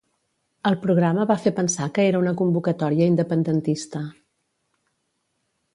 [0.69, 4.03] El programa va fer pensar que era una convocatòria independentista.